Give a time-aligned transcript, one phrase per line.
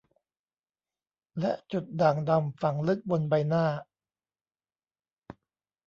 [1.39, 3.65] และจุดด่างดำฝังลึกบนใบหน้า